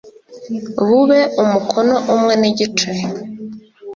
Bube 0.87 1.19
umukono 1.43 1.95
umwe 2.13 2.33
n 2.41 2.43
igice 2.49 2.89